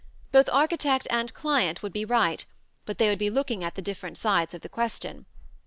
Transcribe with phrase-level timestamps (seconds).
[0.31, 2.43] Both architect and client would be right,
[2.85, 5.27] but they would be looking at the different sides of the question.